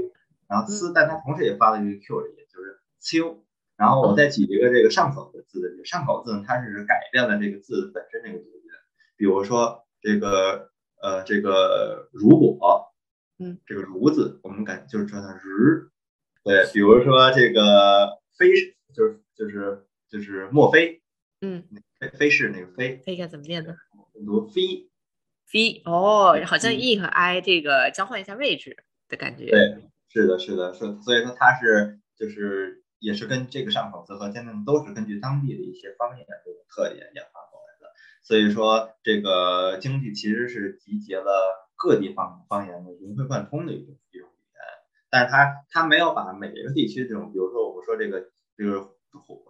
[0.48, 3.44] 然后 C，但它同时也发了一个 Q 的音，就是秋。
[3.76, 8.64] 然后我再举一个这个上口的字的这个上口字呢，它是改变了这个字本身这个读音。
[9.16, 10.72] 比如说这个
[11.02, 12.94] 呃这个如果，
[13.40, 15.91] 嗯，这个如字，我们感就是说它日。
[16.44, 18.48] 对，比如说这个飞，
[18.96, 21.02] 就是就是就是墨菲，
[21.42, 21.64] 嗯，
[22.00, 23.76] 飞飞是那个飞，飞该怎么念呢？
[24.26, 24.90] 读飞，
[25.46, 28.76] 飞哦，好像 e 和 i 这个交换一下位置
[29.08, 29.52] 的感觉。
[29.52, 29.60] 对，
[30.10, 37.94] 是的，是的，是，所以说它是就是也是跟这个上口字和现在都是根据当地的一些方言这种特点演化过来的。
[38.24, 44.28] 所以说这个京剧其实是集结了各地方方言的融会贯通的一种一种。
[45.12, 48.96] 但是他他没有把每一个地区这种，比如说我们说这个这个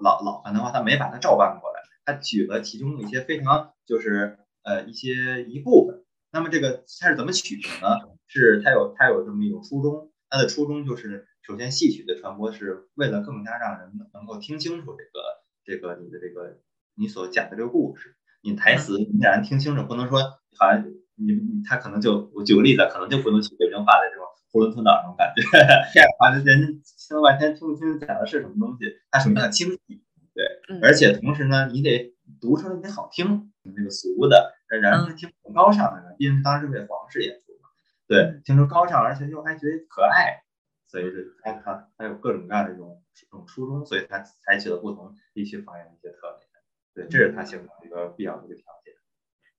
[0.02, 6.04] 老老番的话，他没把它照搬过来，他举了其中一些非常就是呃一些一部分。
[6.32, 8.00] 那么这个他是怎么取的呢？
[8.26, 16.58] 是他有他有这么一种初衷，他的初衷就是首先戏曲的传播是为了更加让人能够听清楚这个这个你的这个
[16.96, 20.22] 你所讲的这个故事，你台词你让人听清楚，不能说
[20.58, 24.26] 好像你他可能就我举个例子，可能就不能取北京话的这种。
[24.52, 25.42] 囫囵吞枣那种感觉，
[25.94, 29.00] 这样的话，人家听了半天听不清讲的是什么东西。
[29.10, 30.04] 它首先要清晰，
[30.36, 30.46] 对，
[30.82, 37.70] 而且同时呢，你得读出来得好听，那个俗的，然后听高尚的，毕竟是当时为皇室演出嘛，
[38.08, 40.44] 对，听说高尚，而且又还觉得可爱，
[40.88, 46.50] 所以是他他他有各种各样的这种这种初衷，所以他采取了不同地区方言的一些特点，
[46.94, 48.81] 对，这是他形成一个必要的一个条件。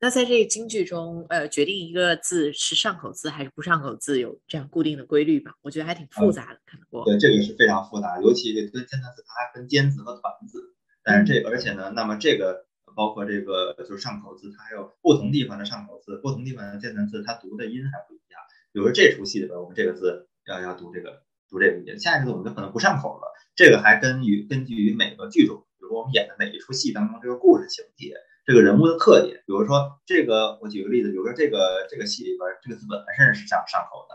[0.03, 5.55] 那在这个京剧中，呃，决定一个字是上口字还是不上口字，有这样固定的规律吧？
[5.63, 7.05] 我觉得还挺复杂的，看得过。
[7.05, 10.75] 对，这个是非常复杂，尤其这跟尖字，它还分尖字和团字。
[11.05, 18.41] 但是这而且呢，那么这个包括这个就是上口字，它还有不同地方的上口字，不同地方的艰难字，它读的音还不一样。
[18.73, 23.33] 比如说这出戏里边，我们这个字要要读这个读这个音，下一个字我们就可能不上口了。
[23.55, 29.39] 这个还根据根据于每个剧种，比如说我们演的每一出戏当中这个故事情节，这个人物的特点。
[29.47, 34.15] 比如说这个，我举个例子，比如说这个这个戏里边这个字本身是上上口的，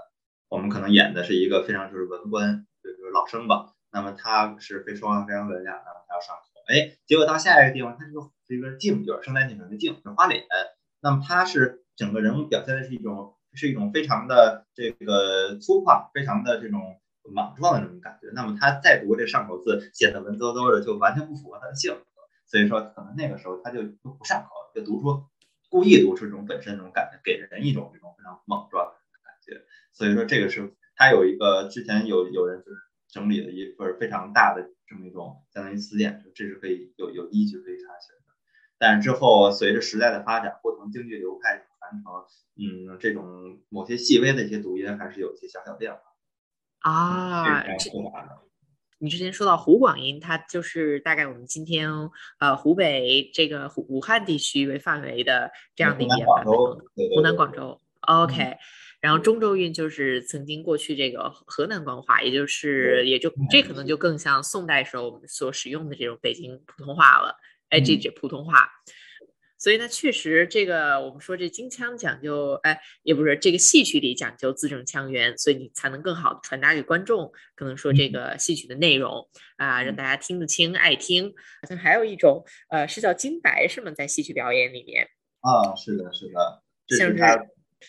[0.49, 3.73] 我们可能演的是一个非常就是文官，就是老生吧。
[3.91, 6.41] 那么他是非说话非常文雅，那么他要上口。
[6.67, 10.43] 哎，结果到下一个地方，他这个这个镜就是生在景上的静，是花脸。
[11.01, 16.99] 那么他是整个人物表现的是一种是一种非常的这个粗犷，非常的这种。
[17.29, 21.93] 莽撞的这种感觉，那么他再读这上口字，显得文绉绉的，就完全不符合他的性。
[22.47, 25.25] 所以说，可能那个时候他就就不上口，就读出
[25.69, 29.65] 故意读出这种本身这种感觉，给人一种这种非常莽撞的感觉。
[29.91, 32.77] 所以说，这个是他有一个之前有有人就是
[33.09, 38.33] 整理了一份非常大的这么一种相当于词典，这是可以有有依据可以查询的。
[38.77, 45.99] 但是之后随着时代的发展，不同京剧流派传承，嗯，这种某些细微的一些读音还是有一些小小变化。
[46.79, 47.63] 啊，
[48.99, 51.91] 你之前说到湖广音，它就是大概我们今天
[52.39, 56.53] 呃湖北这个武武汉地区为范围的这样的一个版本，
[57.15, 58.57] 湖南广州，OK。
[58.99, 67.35] 然后中州韵就是曾经过去这个河南官话，也就是也就这可能就更像宋代时候我们所使用的这种北京普通话了，
[67.69, 68.67] 哎，这这普通话。
[69.59, 77.31] 所以呢，确实，这个我们说这京腔讲究，哎，也不是这个戏曲里讲究字正腔圆，所以你才能更好的传达给观众。
[77.55, 81.33] 可能说这个戏曲的内容啊，让大家听得清、爱听。
[81.61, 83.89] 好像还有一种，呃，是叫京白，是吗？
[83.89, 85.07] 在戏曲表演里面
[85.41, 86.61] 啊，是的，是的，
[86.95, 87.23] 像是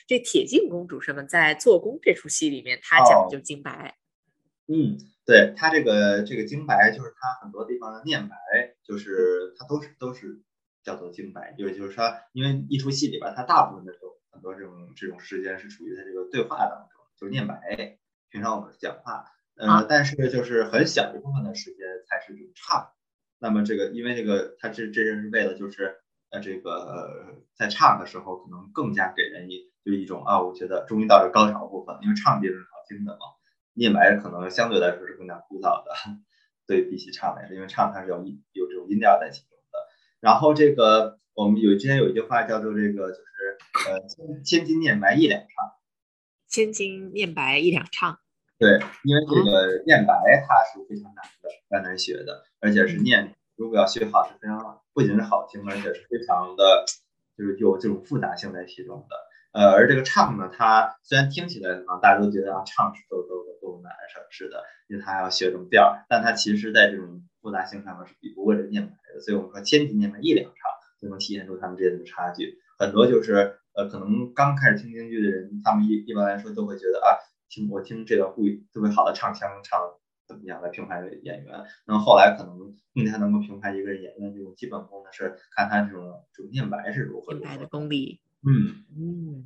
[0.07, 3.99] 这铁镜公主什么，在做工这出戏里面，她讲究京白。
[4.69, 8.37] 嗯，对，她这个这个京白，就是她很多地方的念白，
[8.83, 10.41] 就是它都是都是。
[10.83, 17.99] 叫做京白，就是就是说，因为一出戏里边，它大部分的时候，很多这种这种时间是处于在这个对话当中，就是念白。
[18.31, 19.25] 平常我们讲话，
[19.57, 22.91] 呃，但是就是很小一部分的时间才是这种唱。
[23.39, 25.97] 那么这个，因为这个，它这这是为了就是
[26.31, 33.21] 呃这个在唱的时候，可能更加给人一就一种啊，我觉得终于到了高潮部分，因为唱毕竟是好听的嘛。
[33.75, 35.93] 念白可能相对来说是更加枯燥的，
[36.67, 39.58] 对比起唱来，因为唱它是有音有这种音调在其中。
[40.21, 45.49] 然后这个我们有之前有一句话叫做这个就是呃千千金念白一两唱，
[46.49, 48.19] 千金念白一两唱。
[48.59, 56.85] 对，因为这个念白它是非常难的，非常难学的，而且是念如果要学好是非常不仅是好听，而且是非常的，
[57.37, 59.17] 就是有这种复杂性在其中的。
[59.53, 67.23] 呃，而这个唱呢，它虽然听起来啊大家都觉得啊唱是都都都难是是的，因为它要学这种调儿，但它其实在这种。
[67.41, 70.55] 复杂性上面是比不过这念白的，所以我们说千金念白一两场
[71.01, 72.59] 就能体现出他们之间的差距。
[72.79, 79.81] 很多就是呃，可能刚开始听京剧的人，他们一一般来说都会觉得啊，听我听这个会特别好的唱腔唱
[80.27, 81.65] 怎么样来评判演员。
[81.87, 82.57] 那么后来可能
[82.95, 87.35] 更加能够评判一个人演员这种基本功呢，是看他这种这种念白是如何。
[87.35, 88.21] 念白的功力。
[88.47, 89.45] 嗯嗯。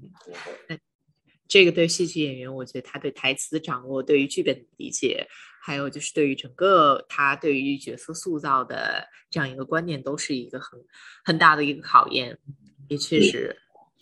[1.53, 5.29] 这个对戏曲演员，我觉得他对台词的掌握，对于剧本的理解。
[5.61, 10.81] 还有就是对于整个他对于角色塑造的这样一个观念，都是一个很
[11.23, 12.39] 很大的一个考验，
[12.89, 13.55] 也确实，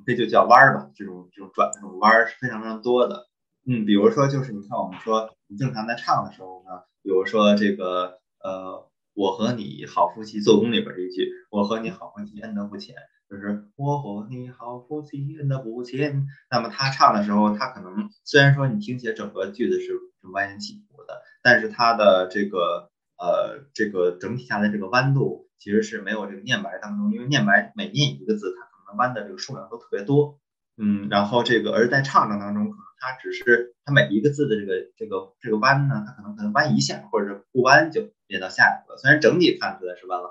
[0.07, 3.27] 这就叫弯儿吧，这种这种转这种弯儿是非常非常多的。
[3.67, 6.71] 嗯，比如说就是你看我们说你正常在唱的时候呢，
[7.03, 12.95] 比如说这个呃，我和你好夫妻做工里边这一句，我和你好夫妻恩德不浅，
[13.31, 16.27] 就是我和你好夫妻恩德不浅。
[16.51, 21.23] 那么他唱的时候，他可能虽然说你听起来整个句子是是蜿蜒起伏的。
[21.43, 30.39] 但是它的这个呃这个整体下来这个弯度其实是没有这个念白当中，因为念白每念一个字，它可能弯的这个数量都特别多，
[30.77, 38.99] 嗯，然后这个而在唱的当中，可能它只是它每一个字的这个这个这个弯呢，它可能可能弯一下，或者是不弯就念到下一个。
[38.99, 40.29] 虽然整体看出来是弯了，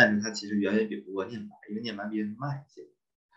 [0.00, 2.88] 但是它其实远远比不过念白，因为念白毕竟慢一些。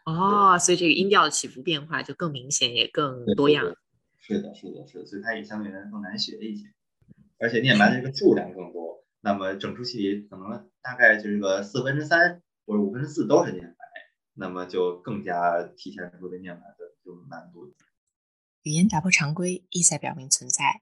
[0.06, 3.76] 哦，所以这个音调的起伏变化就更明显，也更多样。
[4.18, 6.68] 是的，是的，是的，所以它也相对来说更难学一些。
[7.38, 13.86] 而且念白的这个数量更多，那么整出戏里可能大概就是个四分之三或者五分之四都是念白，
[14.34, 17.74] 那么就更加体现出这念白的这种难度。
[18.62, 20.82] 语言打破常规，意在表明存在。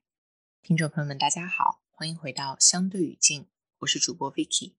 [0.62, 3.46] 听众朋友们，大家好，欢迎回到相对语境，
[3.80, 4.74] 我是主播 Vicky。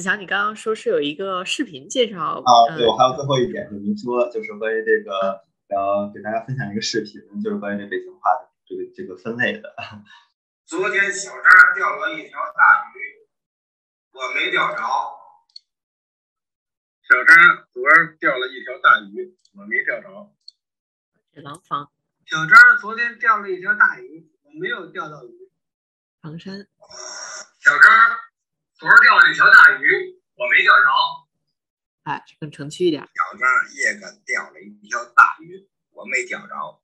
[0.00, 2.76] 子强，你刚刚说是有一个视频介绍啊？
[2.76, 9.76] 对，我还有最后一点，就您说，就是关于这个，呃，给大家分享一个视频，就是关于这北京话的这个这个分类的。
[10.64, 11.44] 昨天小张
[11.76, 13.28] 钓了一条大鱼，
[14.12, 14.80] 我没钓着。
[17.04, 20.32] 小张昨儿钓了一条大鱼，我没钓着。
[21.42, 21.90] 廊坊。
[22.24, 25.50] 小张昨天钓了一条大鱼，我没有钓到鱼。
[26.22, 26.66] 唐山。
[27.58, 27.90] 小张
[28.80, 30.88] 昨儿钓了一条大鱼，我没钓着。
[32.04, 33.02] 哎，更城区一点。
[33.02, 36.82] 小张夜个钓了一条大鱼，我没钓着。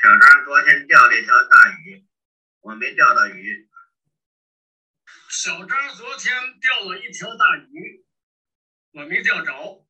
[0.00, 2.06] 小张昨天钓了一条大鱼。
[2.60, 3.68] 我没钓到鱼。
[5.30, 8.06] 小张昨天钓了一条大鱼，
[8.92, 9.86] 我没钓着。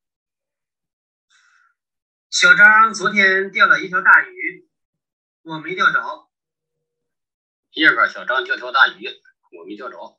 [2.29, 4.69] 小张昨天钓了一条大鱼，
[5.41, 6.29] 我没钓着。
[7.71, 9.09] 夜个小张钓条大鱼，
[9.51, 10.18] 我没钓着。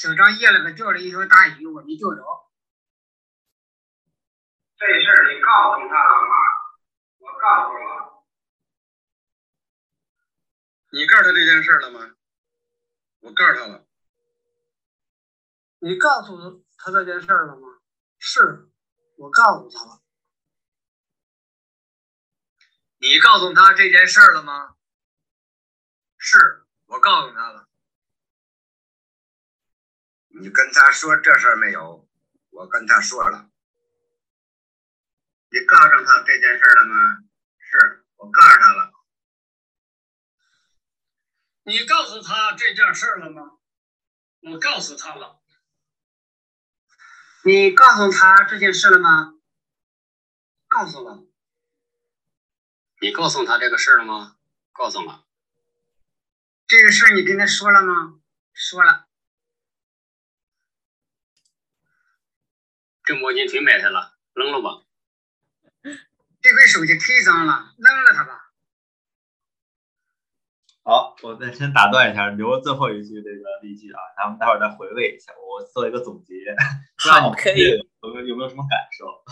[0.00, 2.24] 小张夜了个钓了一条大鱼，我没钓着。
[4.78, 6.34] 这事儿你告诉他了吗？
[7.18, 8.24] 我告诉了。
[10.92, 12.16] 你告诉他这件事了吗？
[13.18, 13.86] 我告诉他了。
[15.80, 17.82] 你告诉他这件事了吗？
[18.18, 18.70] 是，
[19.18, 20.00] 我告诉他了。
[22.96, 24.76] 你告诉他这件事了吗？
[26.16, 27.68] 是，我告诉他了。
[30.30, 32.08] 你跟他说这事儿没有？
[32.50, 33.50] 我跟他说了。
[35.50, 37.18] 你告诉他这件事了吗？
[37.58, 38.92] 是我告诉他了。
[41.62, 43.58] 你告诉他这件事了吗？
[44.40, 45.40] 我告诉他了。
[47.44, 49.34] 你告诉他这件事了吗？
[50.68, 51.26] 告诉了。
[53.00, 54.36] 你告诉他这个事了吗？
[54.72, 55.26] 告诉了。
[56.66, 58.20] 这个事你跟他说了吗？
[58.52, 59.09] 说了。
[63.10, 64.84] 这摸金腿埋汰了，扔了吧。
[65.82, 68.52] 这回手机忒脏了，扔了它吧。
[70.84, 76.34] 好，我再先打断一下，留最后一句这个例句啊，咱们待会儿再回味一下，我做一个总结。
[76.96, 77.70] 好，可以。
[78.00, 79.24] 有没有有没有什么感受？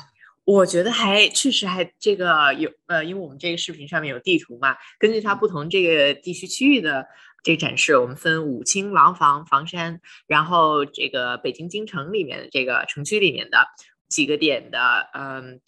[0.44, 7.06] 我觉得还确实还这个有呃，因为我们这个视频上面有地图嘛，根据它不同这个地区区域的
[7.42, 13.66] 这个展示，我们分武清、廊坊、房山，然后这个北京京城里面的这个城区里面的
[14.08, 15.60] 几个点的，嗯，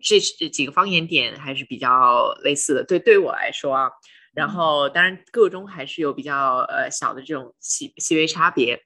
[0.00, 2.84] 这这几个方言点还是比较类似的。
[2.84, 3.90] 对，对我来说啊。
[4.34, 8.84] 然后，当然，个中还是有比较呃小的这种细细微差别。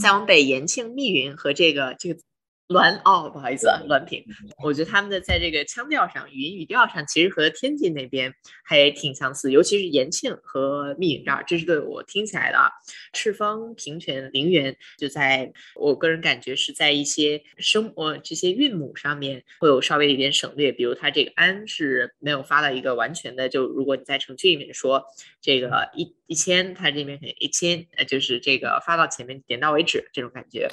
[0.00, 2.20] 再往北，延庆、密云和这个这个。
[2.68, 4.22] 滦哦，不好意思啊，滦平。
[4.62, 12.58] 我觉得他们的在这个腔调上、语音语调上，其实和天津那边还挺相似，尤其是延庆和密云这儿，这是对我听起来的。
[13.14, 25.04] 赤峰、平泉、陵园，就在我个人感觉是在一些声呃这些韵母上面会有稍微一点省略，比如它这个安是没有发到一个完全的，就如果你在城区里面说
[25.40, 30.68] 这个一一千，它这边可能一千，呃，就是这个发到前面点到为止这种感觉。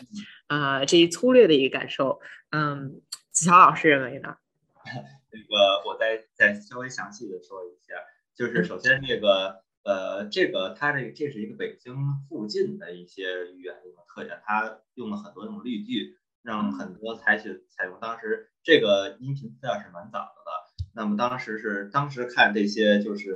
[0.47, 4.37] 啊，这一粗略的一个感受，嗯，子乔老师认为呢？
[5.31, 7.95] 那个，我再再稍微详细的说一下，
[8.35, 11.95] 就是首先这个，呃，这个它这个这是一个北京
[12.29, 20.71] 附近的一些语言的一种特点，它用了很多种例句，让很多采取采用当时这个音频资料是蛮早的了。
[20.93, 23.33] 那么当时是当时看这些就是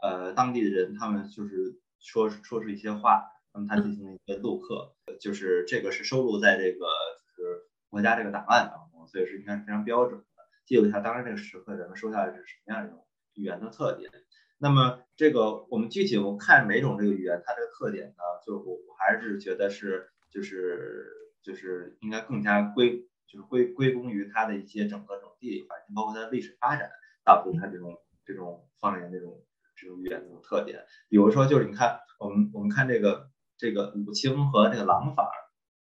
[0.00, 3.30] 呃当地的人，他们就是说说出一些话。
[3.56, 6.84] 那么它进行了一个录课，就是这个是收录在这个
[7.24, 10.26] 就是国家这个档案当中，所以是应该是非常标准的，
[10.66, 14.10] 记录一下当时这个时刻人们说下来是什么样一种语言的特点。
[14.58, 21.06] 那么这个我们具体我看每种这个语言它这个特点呢，就我我还是觉得是就是
[21.42, 26.90] 就是应该更加归就是归归功于它的一些整个这种地理环境，包括它的历史发展，
[27.24, 27.96] 导致它这种
[28.26, 29.42] 这种方言这种
[29.76, 30.84] 这种语言这种特点。
[31.08, 33.30] 比如说就是你看我们我们看这个。
[33.58, 35.26] 这个武清和这个廊坊，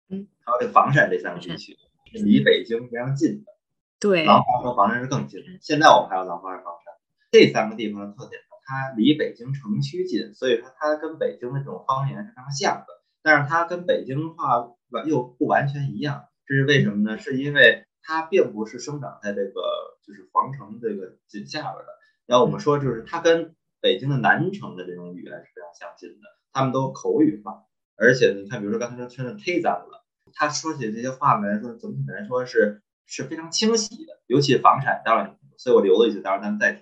[0.08, 1.76] 嗯，还有这个房山这三个地区
[2.12, 3.52] 是离北京非常近的。
[3.98, 5.40] 对，廊坊和房山是更近。
[5.60, 6.94] 现在我们还有廊坊和房山
[7.30, 12.86] 这三个地方的特点呢，它离北京城区近，所以说它跟北京的这种方言是非常像的。
[13.22, 17.18] 但是它跟北京话完又不完全一样，这是为什么呢？
[17.18, 19.62] 是因为它并不是生长在这个
[20.06, 21.92] 就是皇城这个井下边的。
[22.26, 26.28] 然后我们说，就是它跟北京的南城的这种语言是非常相近的。
[26.54, 27.64] 他们都口语化，
[27.96, 34.20] 而且你看，比如说刚才说圈的忒脏了，他说起这些话来说，总体来说是是非常清晰的。
[34.28, 36.80] 尤其房产，当然，所以我留了一句，待会儿咱们再提。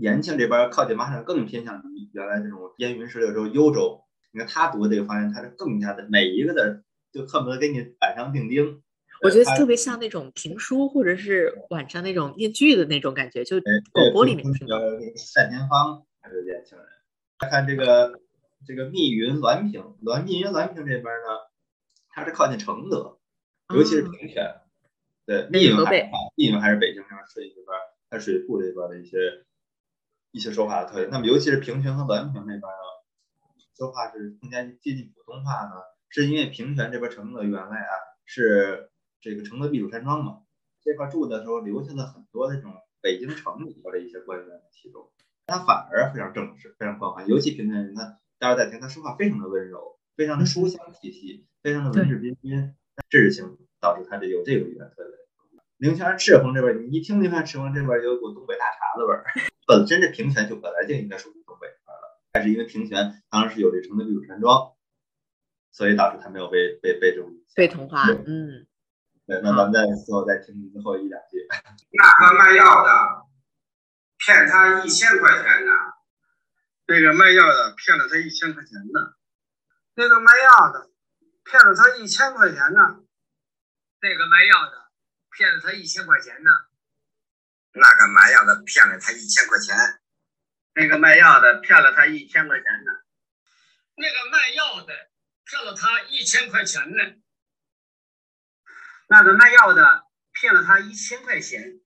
[0.00, 4.00] 延庆这边靠近马场，更偏向于原来这种燕云十六州幽州。
[4.32, 6.82] 你看他读的这个方言，他是更加的每一个的
[7.12, 8.80] 就恨不得给你板上钉钉。
[9.22, 13.56] 我觉得特别像那种评书，或者是晚上那种念剧的那种感觉，就
[13.92, 14.76] 广播里面听到。
[14.76, 14.98] 呃，
[15.34, 16.86] 单田芳还是年轻人。
[17.50, 18.20] 看这个
[18.66, 21.28] 这个密云滦平，滦密云滦平这边呢，
[22.08, 23.18] 它是靠近承德，
[23.74, 24.60] 尤其是平泉。
[25.24, 27.78] 对，密云还是密云还是北京这边水这边，
[28.10, 29.44] 它水库这边的一些
[30.32, 31.10] 一些说话的特点。
[31.10, 32.84] 那么尤其是平泉和滦平那边呢，
[33.76, 35.72] 说话是更加接近普通话呢，
[36.08, 37.92] 是因为平泉这边承德原来啊
[38.24, 38.90] 是
[39.20, 40.40] 这个承德避暑山庄嘛，
[40.82, 45.10] 这块住的时候留下了很多这种北京城里边的一些官员的其中，
[45.46, 47.26] 他反而非常正式，非常官方。
[47.28, 52.74] 尤其平泉人，他大家在听他说话非常的温柔，非常的书香气息，非常的文质彬彬，
[53.08, 55.16] 知识性导致他这有这个语言特点。
[55.76, 59.24] 灵泉赤峰这边，你一听灵泉赤峰这边有股东北大碴子味儿，
[59.68, 64.72] 本身这平泉就本来就应该属于东北这边了，但是因为平泉当时是有这承德避暑山庄，
[65.70, 68.66] 所以导致他没有被被被这种被同化，嗯，
[69.24, 71.46] 对，那咱们再最后再听最后一两句。
[71.92, 73.22] 那他卖药的
[74.18, 75.70] 骗他一千块钱呢，
[76.86, 79.14] 那个卖药的骗了他一千块钱呢，
[79.94, 80.90] 那个卖药的
[81.44, 83.04] 骗了他一千块钱呢，
[84.00, 84.90] 那个卖药的
[85.30, 86.50] 骗了他一千块钱呢，
[87.72, 89.76] 那个卖药的骗了他一千块钱，
[90.74, 92.92] 那个卖药的骗了他一千块钱呢，
[93.94, 95.10] 那个卖药的
[95.44, 97.14] 骗了他一千块钱呢，
[99.08, 101.80] 那个卖药的骗了他一千块钱，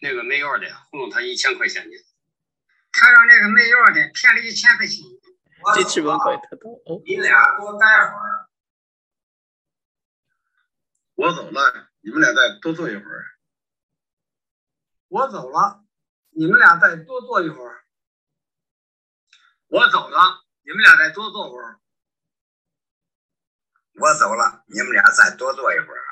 [0.00, 1.96] 那个卖药的糊弄他一千块钱呢，
[2.98, 5.04] 他让那个卖药的骗了一千块钱。
[5.74, 7.02] 这赤峰口也特逗哦。
[7.04, 8.48] 你俩多待会儿，
[11.14, 13.36] 我走了，你们俩再多坐一会儿。
[15.08, 15.84] 我走了，
[16.30, 17.84] 你们俩再多坐一会儿。
[19.68, 21.80] 我走了，你们俩再多坐会儿。
[23.94, 26.02] 我走了，你们俩再多坐一会儿。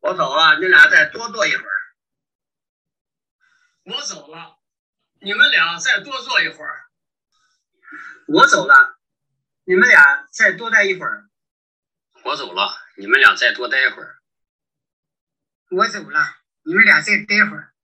[0.00, 1.75] 我走了，你俩再多坐一会儿。
[3.86, 4.58] 我走了，
[5.20, 6.86] 你们俩再多坐一会儿。
[8.26, 8.98] 我走了，
[9.62, 11.28] 你们俩再多待一会儿。
[12.24, 14.16] 我走了，你们俩再多待一会儿。
[15.70, 16.20] 我走了，
[16.64, 17.74] 你们俩再待会儿。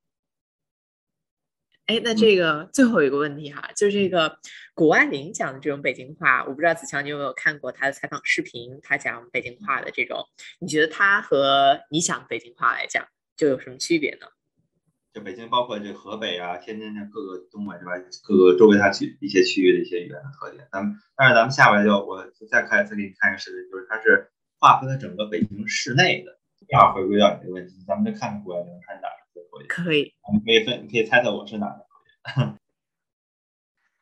[1.86, 4.40] 哎，那这个最后一个问题哈，就这个
[4.74, 10.28] 谷爱凌讲的这种北京话，我不知道子强你有没有看过她的采访视频，她讲北京话的这种，
[10.58, 14.26] 你觉得她和你讲北京话来讲，就有什么区别呢？
[15.12, 20.66] 就北京，包括这河北啊、天津这各个东北这边各个周围它区一些区域的一些语言的特点。
[20.72, 26.38] 咱们，但是咱们下边就我再开再给你看一个视频，就是它是划分了整个北京市内的。
[26.68, 32.56] 要回归到你的问题，咱们再看看谷爱凌她是哪儿的口音，可以，我们可以分，你可以猜测我是哪儿的口音。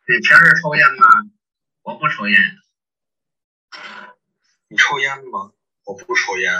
[0.06, 1.06] 你平时抽烟吗？
[1.82, 2.38] 我不抽烟。
[4.68, 5.50] 你抽烟吗？
[5.86, 6.52] 我不抽烟。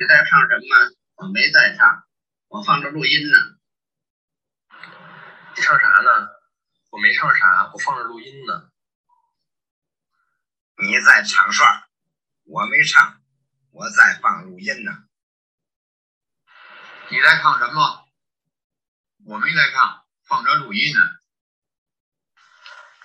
[0.00, 0.97] 你在上什么？
[1.18, 2.06] 我没在唱，
[2.46, 3.36] 我放着录音呢。
[5.56, 6.28] 你唱啥呢？
[6.90, 8.70] 我没唱啥，我放着录音呢。
[10.76, 11.88] 你在唱耍，
[12.44, 13.20] 我没唱，
[13.72, 14.92] 我在放录音呢。
[17.10, 18.06] 你在唱什么？
[19.26, 21.00] 我没在唱，放着录音呢。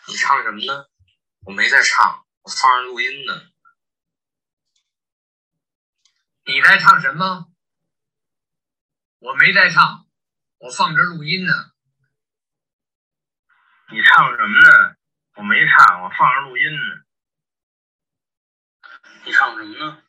[0.07, 0.85] 你唱什么呢？
[1.47, 3.33] 我没在唱，我放着录音呢。
[6.45, 7.49] 你在唱什么？
[9.23, 10.05] 我没在唱，
[10.57, 11.53] 我放着录音呢。
[13.89, 14.97] 你唱什么呢？
[15.35, 17.05] 我没唱，我放着录音呢。
[19.23, 20.03] 你唱什么呢？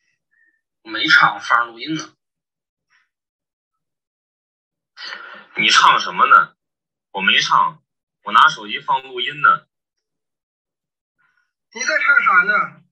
[0.81, 2.13] 我没唱，我放着录音呢。
[5.55, 6.57] 你唱什么呢？
[7.11, 7.81] 我没唱，
[8.23, 9.65] 我拿手机放录音呢。
[11.71, 12.83] 你在唱啥呢？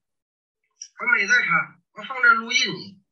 [1.00, 3.03] 我没在唱，我放着录音呢。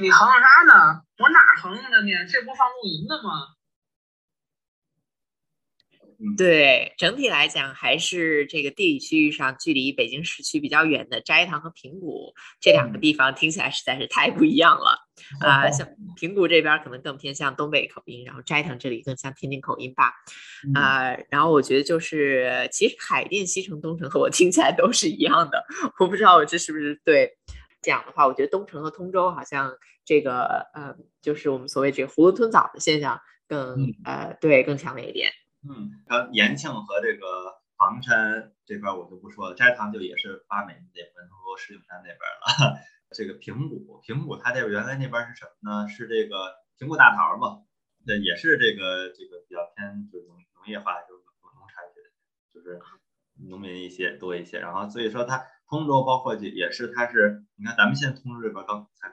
[0.00, 1.02] 你哼啥呢？
[1.18, 2.26] 我哪哼了呢？
[2.30, 3.54] 这不放录音的吗？
[6.36, 14.98] 对，整体来讲还是这个地理区域上距离北京市区比较远的斋堂和平谷这两个地方听起来实在是太不一样了
[15.40, 20.12] 啊、像平谷这边儿可能更偏向东北口音，然后斋堂这里更像天津口音吧
[20.74, 25.64] 啊、然后我觉得就是其实海淀、西城、东城和我听起来都是一样的，
[25.98, 27.36] 我不知道我这是不是对。
[27.82, 35.30] 讲的话，我觉得东城和通州好像这个呃，就是我们所谓这个囫囵吞枣的现象更、嗯呃对更强烈一点。
[35.68, 42.78] 嗯，然后延庆和这个房山这边我就不说了，斋堂就也是八美那边和石景山那边了。
[43.14, 45.88] 这个平谷，平谷它这个原来那边是什么呢？
[45.88, 47.64] 是这个平谷大桃嘛，
[48.06, 52.02] 对，也是这个这个比较偏就是农农业化，就是农农产品。
[52.52, 52.80] 就是
[53.48, 54.58] 农民一些多一些。
[54.58, 59.12] 然后所以说它通州包括就也是它是，你看咱们现在通州这边刚才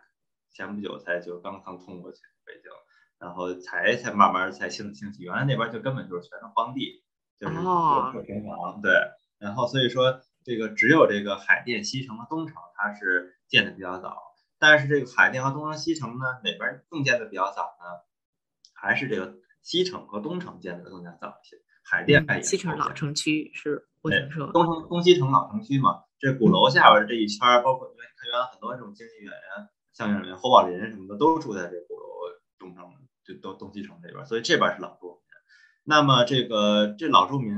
[0.53, 2.71] 前不久才就刚刚通过去北京，
[3.19, 7.03] 然后才才慢慢才兴兴起，原来那边就根本就是全是荒地，
[7.39, 8.91] 就是哦破平房，对。
[9.37, 14.17] 然后所以说这个只有这个海淀西城和东城它是建的比较早，
[14.57, 17.85] 但是这个海淀和东城西城呢哪边更建的比较早呢？
[18.73, 32.05] 还是这个西城和东城建的更加早一些，海淀西城老城区是我对听说，东城东西城老城区嘛，这鼓楼下边这一圈，包括因为看原来很多这种经纪人呀、相声演员、侯宝林什么的都住在这鼓楼
[32.57, 32.83] 东城，
[33.23, 35.15] 就都东西城这边，所以这边是老住民。
[35.87, 37.53] 那么这个这老住民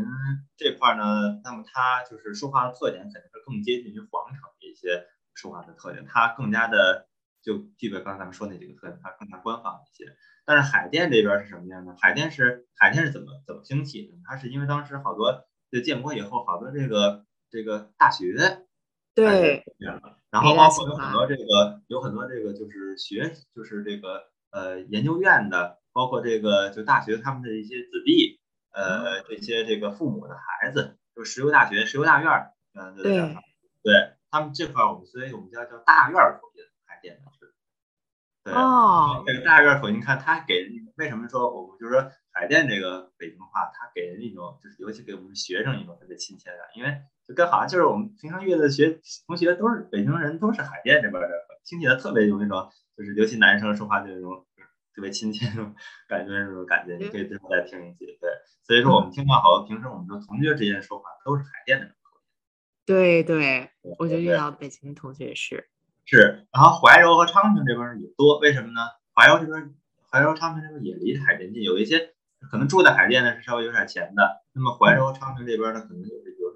[0.57, 7.07] 这块呢，那么它就是说话的特点肯定是更接近于皇城一些说话的特点，它更加的
[7.41, 10.11] 就具备刚才咱们说那几个特点，它更加官方一些。
[10.45, 11.95] 但是海淀这边是什么样呢？
[12.01, 14.13] 海淀是海淀是怎么怎么兴起的？
[14.25, 18.65] 它是因为当时好多就建国以后，好多这个这个大学
[19.15, 19.63] 对，
[20.29, 28.39] 然后包括有很多这个有很多这个就是学就是这个呃研究院的，包括这个就大学他们的一些子弟，
[28.71, 33.35] 呃这些这个父母的孩子，就石油大学、石油大院儿，嗯、呃，对
[33.81, 37.53] 对他们这块儿我们所以我们叫叫大院儿口音，海淀的是。
[38.43, 51.29] 对，哦，这个大院儿口音，你看他给人为什么说我们就是说海淀这个北京话，他给人一种就是尤其给我们学生一种特别亲切感，因为就跟好像就是我们平常遇的学同学都是北京人，都是海淀这边的，
[51.65, 54.45] 听起来特别有那种就是尤其男生说话就那种
[54.95, 55.75] 特别亲切那种
[56.07, 58.17] 感觉，那种感觉，你可以最后再听一句。
[58.21, 58.29] 对，
[58.63, 61.91] 所以说我们听到好多平时我们说同学之间说话都是海淀的。
[62.85, 63.69] 对对，
[63.99, 65.67] 我就遇到北京同学是，
[66.05, 68.79] 是，然后怀柔和昌平这边儿也多，为什么呢？
[69.13, 69.71] 怀柔这边儿，
[70.09, 72.13] 怀柔、昌平这边儿也离海淀近，有一些
[72.49, 76.46] 可能住在海淀的是稍微有点钱的，那么怀柔、昌平这边儿呢，可能就是有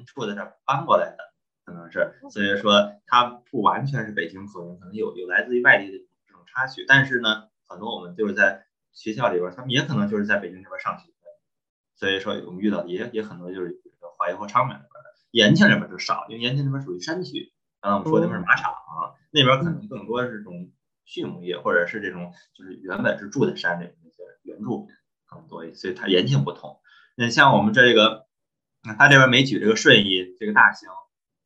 [0.00, 1.18] 人住在这儿搬过来的，
[1.64, 11.28] 可能是，所以说它不完全是北京口音，可能有有来自于外地的这种插曲，但是呢，很多我们就是在学校里边儿，他们也可能就是在北京这边儿上学的，
[11.94, 17.52] 所以说我们遇到的也也很多就是这个怀柔和昌平那边儿的，延庆这边儿就少，因为延庆这边儿属于山区。
[17.80, 18.74] 刚才我们说那边是马场，
[19.30, 20.70] 那边可能更多是这种
[21.06, 24.88] 畜牧业，或者是这种就是原本是住在山里的那些原住民
[25.26, 26.78] 可能多一些，所以它延庆不同。
[27.16, 28.26] 那像我们这个，
[28.98, 30.88] 它这边没举这个顺义这个大兴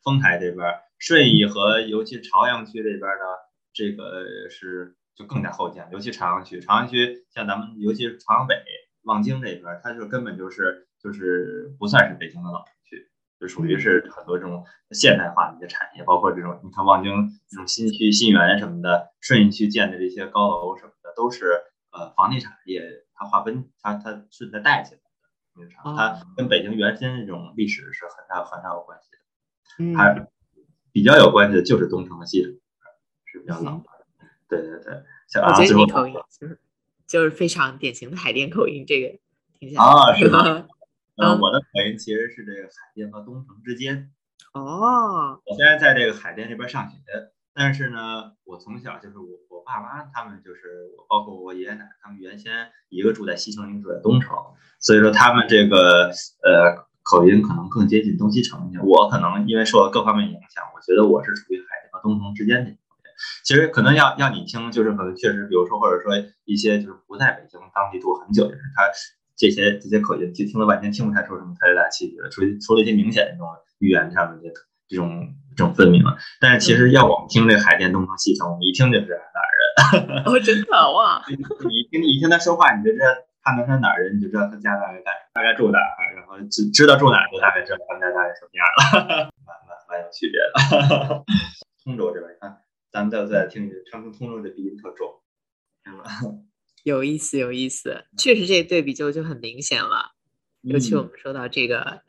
[0.03, 3.24] 丰台这边，顺义和尤其朝阳区这边呢，
[3.72, 8.55] 这个是就更加后见，尤其朝阳区，朝阳区像咱们尤其是朝阳北
[9.03, 13.11] 望京这边，它就根本就是就是不算是北京的老城区。
[13.41, 17.12] 就属于是很多这种现代化的一些产业，包括这种你看望京
[17.51, 21.47] 这种新区、新园什么的，顺义区建的这些高楼什么的，都是
[21.91, 22.80] 呃房地产业
[23.14, 25.01] 它划分它它顺带带起来
[25.83, 29.19] 它跟北京原先那种历史是很大很大有关系的。
[29.85, 30.29] 嗯，还
[30.93, 32.53] 比较有关系的就是东城的西城，
[33.25, 33.85] 是比较老的。
[34.49, 36.61] 对对对，像我觉得啊最后你口音就是
[37.07, 39.19] 就是非常典型的海淀口音，这个
[39.59, 40.67] 听起来啊是吗？
[41.17, 44.11] 呃，嗯我的口音其实是这个海淀和东城之间。
[44.53, 46.97] 哦，我现在在这个海淀这边上学，
[47.55, 54.37] 但是呢，我从小就是我我爸妈他们就是，包括我爷爷奶奶他们原先一个住在西城，一个住在东城，
[54.81, 56.11] 所以说他们这个
[56.43, 58.81] 呃口音可能更接近东西城一些。
[58.81, 62.77] 我可能因为受到各方面影响，我觉得我是处于海淀和东城之间的。
[63.45, 66.13] 其实可能要要你听，就是可能确实，比如说或者说
[66.45, 68.83] 一些就是不在北京当地住很久的人，他
[69.37, 73.47] 这些这些口音就听了半天听不太出什么特别大区别，除除了一些明显的这种
[73.79, 74.53] 语言上的这
[74.95, 76.17] 这种这种分明了。
[76.41, 80.25] 但是其实要我们听这个海淀东城西城，我们一听就知道哪儿人。
[80.25, 83.07] 哦，真的哇， 你你一听你一听他说话，你就知道
[83.43, 88.65] 判断他哪儿人，你就知道他家大概大大概住哪儿，然后知知道住哪儿，就大概知道他们家大概什么样
[89.11, 91.25] 了， 蛮蛮蛮有区别的。
[91.85, 92.57] 通州这边，你看，
[92.91, 95.21] 咱们再再听一听，昌平通州这鼻音特重？
[96.85, 100.13] 有意思有意思，确实这对比就就很明显了。
[100.63, 102.03] 尤其我嗯们说到这个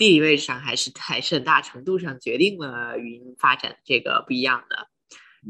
[0.00, 4.88] 地理位置上，还是还是很大程度上决定了语音发展这个不一样的。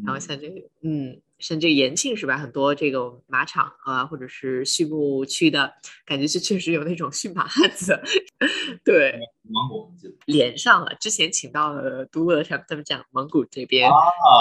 [0.05, 2.37] 然后嗯像这个，嗯，像这个延庆是吧？
[2.37, 5.73] 很多这个马场啊，或者是畜牧区的
[6.05, 8.01] 感觉，是确实有那种驯马汉子，
[8.85, 9.93] 对，蒙古
[10.27, 10.95] 连上了。
[11.01, 13.91] 之前请到了都了，他们他们讲蒙古这边。
[13.91, 13.95] 啊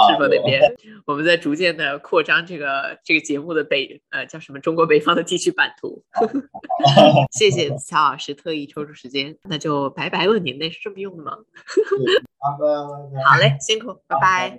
[0.10, 0.62] 是否那边，
[1.06, 6.04] 我们在逐渐的扩张这个这个节目的北呃叫什么中国北方的地区版图。
[7.32, 11.38] 谢谢乔老师特意抽出时间，那就拜拜了您，那是这么用的吗？
[13.26, 14.58] 好嘞，辛苦，拜拜。